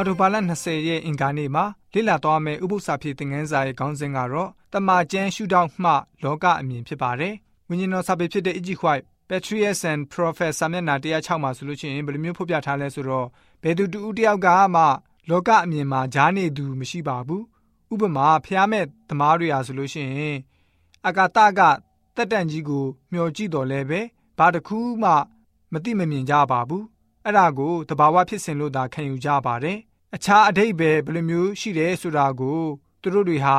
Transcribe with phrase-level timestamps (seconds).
[0.00, 5.92] အော်တိုဘာလ20ရက်အင်္ဂါနေ့မှာလေ့လာသွားမယ့်ဥပုသ္စာဖြစ်တဲ့ငန်းစာရဲ့ခေါင်းစဉ်ကတော့တမန်ကျမ်းရှုထောင့်မှ
[6.24, 7.34] လောကအမြင်ဖြစ်ပါတယ်။
[7.68, 13.26] ဝိညာဉ်တော်စာပေဖြစ်တဲ့ Egypt White Patriarchs and Prophets စာမျက်နှာ106မှာဆိုလို့ရှိရင်ဘယ်လိုမျိုးဖော်ပြထားလဲဆိုတော့
[13.62, 14.82] ဘယ်သူတူဦးတယောက်ကမှ
[15.30, 17.42] လောကအမြင်မှာဂျားနေသူမရှိပါဘူး။
[17.92, 20.38] ဥပမာဖျားမဲ့သမားတွေဟာဆိုလို့ရှိရင်
[21.06, 21.60] အကာတက
[22.16, 24.00] တက်တန်ကြီးကိုမျောကြည့်တော်လဲပဲ
[24.38, 25.10] ဘာတစ်ခုမှ
[25.72, 26.84] မသိမမြင်ကြပါဘူး။
[27.24, 29.78] အဲ့ဒါကိုတဘာဝဖြစ်စဉ်လို့သာခံယူကြပါတယ်။
[30.14, 32.60] အခြားအတိတ်ပဲဘယ်လိုမျိုးရှိတယ်ဆိုတာကို
[33.02, 33.56] သူတို့တွေဟာ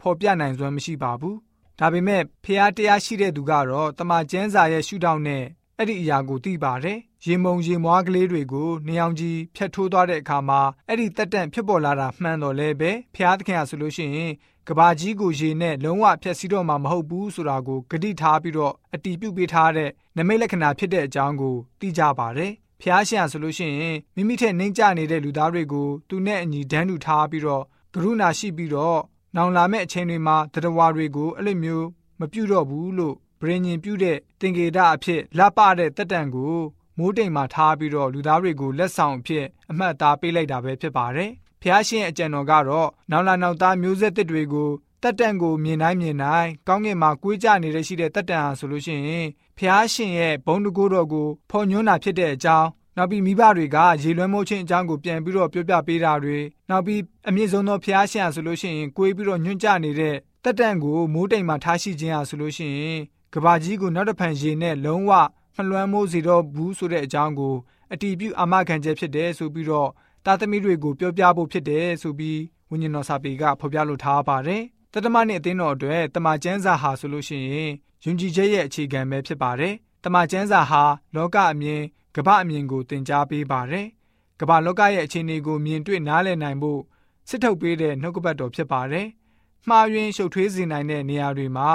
[0.00, 1.36] ဖော်ပြနိုင်စွမ်းမရှိပါဘူး။
[1.78, 5.44] ဒါပေမဲ့ဖះတရားရှိတဲ့သူကတော့တမန်ကျမ်းစာရဲ့ရှုထောင့်နဲ့
[5.78, 14.32] အဲ့ဒီအရာကိုသိပါတယ်။ရေမုံရေမွားကလေးတွေကိုနေအောင်ကြီးဖြတ်ထိုးသွားတဲ့အခါမှာအဲ့ဒီတက်တန့်ဖြစ်ပေါ်လာတာမှန်တော်လဲပဲဖះသခင်ဟာဆိုလို့ရှိရင်
[14.68, 22.52] ကဘာကြီးကိုရေနဲ့လုံးဝဖျက်ဆီးတော့မှာမဟုတ်ဘူးဆိုတာကိုဂတိထားပြီးတော့အတီးပြုတ်ပေးထားတဲ့နမိတ်လက္ခဏာဖြစ်တဲ့အကြောင်းကိုသိကြပါတယ်။
[22.86, 29.00] ဖျားရှင်ဆိုလို့ရှိရင်မိမိထက်နှိမ့်ကျနေတဲ့လူသားတွေကိုသူနဲ့အညီဒန်းတူထားပြီးတော့ကရုဏာရှိပြီးတော့
[29.36, 31.86] နောင်လာမယ့်အချိန်တွေမှာတရဝါတွေကိုအဲ့လိုမျိုး
[32.20, 36.56] မပြုတ်တော့ဘူးလို့ဗြိဉ္ဉ်ပြုတဲ့တင်ကေတအဖြစ်လက်ပတဲ့တက်တန်ကို
[36.98, 41.30] မိုးတိမ်မှာထားပြီးတော့လူသားတွေကိုလက်ဆောင်အဖြစ်အမှတ်သားပေးလိုက်တာပဲဖြစ်ပါတယ်။
[41.62, 44.70] ဖျားရှင်အကြံတော်ကတော့နောင်လာနောက်သားမျိုးဆက်တစ်တွေကို
[45.02, 49.26] တက်တန်ကိုမြင်တိုင်းမြင်တိုင်းကောင်းကင်မှာကွေးကြနေတဲ့ရှိတဲ့တက်တန်ဟာဆိုလို့ရှိရင်
[49.58, 56.38] ဖျားရှင်ရဲ့ဘုံတကိုးတော်ကိုဖော်ညွှန်းတာဖြစ်တဲ့အကြောင်းနောက်ပြီးမိဘတွေကရေလွှမ်းမိုးခြင်းအကြောင်းကိုပြန်ပြီးတော့ပြောပြပေးတာတွေ
[56.70, 63.00] နောက်ပြီးအမြင့်ဆုံးသောဖျားရှင်ဟာဆိုလို့ရှိရင်ကိုယ်ပြီးတော့ညွှန်ကြနေတဲ့တက်တန့်ကိုမိုးတိမ်မှာထားရှိခြင်းဟာဆိုလို့ရှိရင်
[63.34, 65.12] ကဘာကြီးကိုနောက်တစ်ဖန်ရေနဲ့လုံးဝ
[65.56, 67.54] မလွှမ်းမိုးစေတော့ဘူးဆိုတဲ့အကြောင်းကို
[67.92, 69.90] အတီးပြုအာမခံချက်ဖြစ်တယ်ဆိုပြီးတော့
[70.26, 72.40] တာသမီတွေကိုပြောပြဖို့ဖြစ်တယ်ဆိုပြီး
[72.70, 74.62] ဝိညာဉ်တော်စာပေကဖော်ပြလိုထားပါတယ်
[74.94, 77.70] တတမနဲ့အသင်းတော်အတွက်တမန်ကျမ်းစာဟာဆိုလို့ရှိရင်
[78.04, 80.82] ယုံကြည်ချက်ရဲ့အခြေခံပဲဖြစ်ပါတယ်တမန်ကျမ်းစာဟာ
[81.14, 81.82] လောကအမြင်
[82.16, 83.86] ကမ္ဘာအမြင်ကိုသင်ကြားပေးပါတယ်။
[84.40, 86.80] ကမ္ဘာလောကရဲ့အခြေအနေကိုမြင်တွေ့နားလည်နိုင်ဖို့
[87.28, 89.06] စစ်ထုတ်ပေးတဲ့နှုတ်ကပတ်တော်ဖြစ်ပါတယ်။
[89.68, 91.68] မှားယွင်းရှုပ်ထွေးစေနိုင်တဲ့နေရာတွေမှာ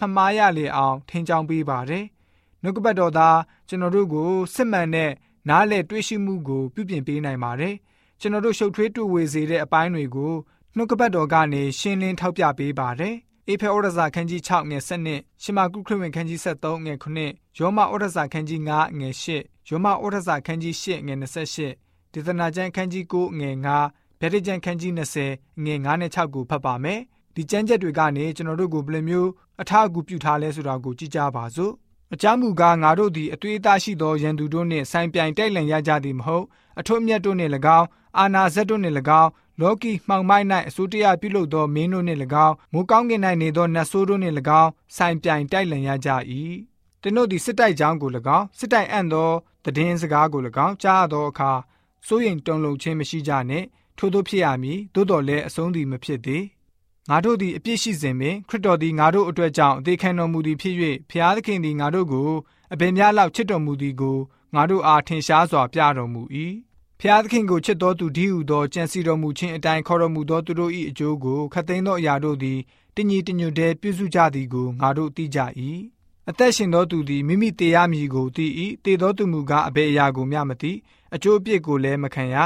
[0.00, 2.04] မမှားရလေအောင်ထိန်းချောင်းပေးပါတယ်။
[2.62, 5.12] နှုတ်ကပတ်တော်သားကျွန်တော်တို့ကိုစစ်မှန်တဲ့
[5.48, 7.74] နားလည်တွေ့ရှိမှုကိုပြုပြင်ပေးနိုင်ပါတယ်။
[8.20, 10.34] ကျွန်တော်တို့ရှုပ်ထွေးတွေ့ဝေစေတဲ့အပိုင်းတွေကို
[10.78, 13.14] နှုတ်ကပတ်တော်ကနေရှင်းလင်းထောက်ပြပေးပါတယ်။
[13.48, 23.66] အေဖေဩရစာခန်းကြီး6ငယ်7ရှမာကုခရစ်ဝင်ခန်းကြီး73ငယ်9ယောမဩရစာခန်းကြီး9ငယ်8ယောမဩရစာခန်းကြီး8ငယ်28ဒေသနာကျမ်းခန်းကြီး9ငယ်9
[24.20, 24.92] ဗျာဒိတ်ကျမ်းခန်းကြီး
[25.28, 27.00] 20ငယ်9နဲ့6ကိုဖတ်ပါမယ်
[27.34, 31.72] ဒီကျမ်းချက်တွေကနေကျွန်တော်တို့ကိုဘယ်လိုမျိုးအထောက်အကူပြုထားလဲဆိုတာကိုကြည့်ကြပါစို့
[32.14, 36.44] အကြောင်းမူကားငါတို့သည်အသွေးအသားရှိသောရန်သူတို့နှင့်ဆိုင်ပြိုင်တိုက်လန်ရကြသည်မဟုတ်
[36.78, 37.86] အထွတ်မြတ်တို့နှင့်၎င်း
[38.18, 46.10] အာနာဇက်တို့နှင့်၎င်း လောကီမှောင်မိုက်၌အစိုးတရားပြုလုပ်သောမင်းတို့နှင့်၎င်းမိုးကောင်းကင်၌နေသောနတ်ဆိုးတို့နှင့်၎င်းဆိုင်ပြိုင်တိုက်လန်ရကြ၏
[47.02, 49.30] တင်းတို့သည်စစ်တိုက်ကြောင်းကို၎င်းစစ်တိုက်အံ့သော
[49.76, 51.52] တည်င်းစကားကို၎င်းကြားသောအခါ
[52.06, 53.66] စိုးရင်တုန်လှုပ်ခြင်းမရှိကြနှင့်
[53.98, 56.44] ထို့သောဖြစ်ရမည်သို့တော်လည်းအဆုံးသည်မဖြစ်သေး
[57.10, 60.76] ငါတို့သည်အပြစ်ရှိစဉ်ပင်ခရစ်တော်သည်ငါတို့အတွက်ကြောင့်အသေးခံတော်မူသည်ဖြစ်၍
[61.10, 62.30] ဖျားသခင်သည်ငါတို့ကို
[62.72, 64.18] အပင်များလောက်ချစ်တော်မူသည်ကို
[64.54, 66.22] ငါတို့အားထင်ရှားစွာပြတော်မူ၏
[67.00, 72.58] ဖျားသခင်ကိုချစ်တော်သူဒီဟုသောကြံစီတော်မူခြင်းအတိုင်းခေါ်တော်မူသောသူတို့၏အကျိုးကိုခတ်သိမ်းသောအရာတို့သည်
[72.94, 75.38] တညီတညွတ်တည်းပြုစုကြသည်ကိုငါတို့သိကြ၏
[76.28, 78.46] အသက်ရှင်သောသူသည်မိမိတေရမည်ကိုသိ၏
[78.84, 80.72] တေသောသူမူကားအဘယ်အရာကိုမျှမသိ
[81.14, 82.36] အကျိုးအပြစ်ကိုလည်းမခံရ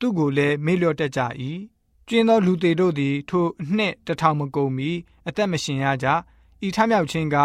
[0.00, 1.20] သူကိုလည်းမေ့လျော့တတ်ကြ၏
[2.08, 4.90] ကျင်းသောလူသေးတို့သည်ထိုအနှစ်တထောင်မကုန်မီ
[5.28, 6.06] အသက်မရှင်ရကြ
[6.66, 7.36] ဤထမြောက်ခြင်းက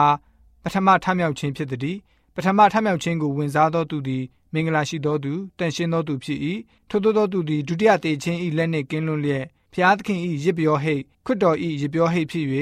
[0.63, 4.23] ပထမထမြောက်ခြင်းဖြစ်သည်ပ ထမထမြောက်ခြင်းကိုဝင်စားသောသူသည်
[4.53, 6.39] မင်္ဂလာရှိသောသူတန်ရှင်းသောသူဖြစ်၏
[6.89, 12.45] ထို့သောသူသည်ဒုတိယတေခြင်း၏လက်နှင့်ကင်းလွန်းလျက်ဖျားသခင်၏ရစ်ပြောဟိတ်ခရစ်တော်၏ရစ်ပြောဟိတ်ဖြစ်၍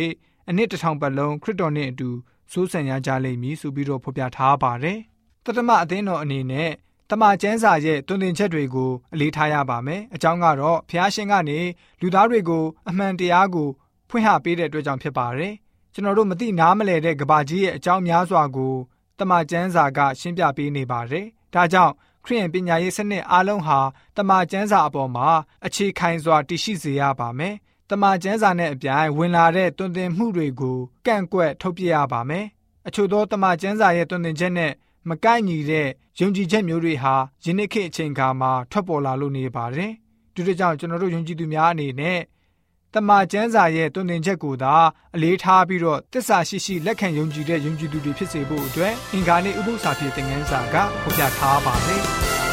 [0.49, 2.09] အနှစ်တစ်ထောင်ပတ်လုံးခရစ်တော်နှင့်အတူ
[2.51, 4.99] စိုးစံရကြလိမ့်မည်ဆိုပြီးတော့ဖော်ပြထားပါတယ်
[5.45, 6.71] တတမအသင်းတော်အနေနဲ့
[7.09, 11.59] တမန်ကျမ်းစာရဲ့တွင်တင်ချက်တွေကိုအလေးထားရပါမယ်အကြောင်းကတော့ဖျားရှင်ကနေ
[12.01, 13.69] လူသားတွေကိုအမှန်တရားကို
[14.09, 15.53] ဖွင့်ဟပေးတဲ့အတွက်ကြောင့်ဖြစ်ပါတယ်
[15.93, 18.75] ကျွန်တော်တို့မသိနားမလည်တဲ့ကဘာကြီးရဲ့အကြောင်းများစွာကို
[19.19, 21.93] တမန်ကျမ်းစာက ရှင်းပြပေးနေပါတယ်ဒါကြောင့်
[22.23, 23.79] ခရိယန်ပညာရေးစနစ်အားလုံးဟာ
[24.17, 25.29] တမန်ကျမ်းစာအပေါ်မှာ
[25.65, 27.55] အခြေခံစွာတည်ရှိစေရပါမယ်
[27.89, 32.45] တမန်ကျမ်းစာနဲ့အပြိုင်ဝင်လာတဲ့တွင်တင်မှုတွေကိုကန့်ကွက်ထုတ်ပြရပါမယ်
[32.87, 34.71] အချို့သောတမန်ကျမ်းစာရဲ့တွင်တင်ချက်နဲ့
[35.09, 35.87] မကိုက်ညီတဲ့
[36.19, 37.13] ယုံကြည်ချက်မျိုးတွေဟာ
[37.43, 39.91] ယနေ့ခေတ်အချိန်ခါမှာထွက်ပေါ်လာလို့နေပါတယ်။
[40.33, 42.19] ဒီတို့ကြောင့်ကျွန်တော်တို့ယုံကြည်သူများအနေနဲ့
[42.93, 44.75] တမန်ကျမ်းစာရဲ့တွင်တင်ချက်ကိုသာ
[45.15, 52.03] အလေးထားပြီးတော့တစ္ဆာရှိရှိလက်ခံယုံကြည်တဲ့ယုံကြည်သူတွေဖြစ်စေဖို့အတွက်အင်္ဂါနေ့ဥပုသ္စာပြေသင်ခန်းစာကဖော်ပြထားပါတယ်။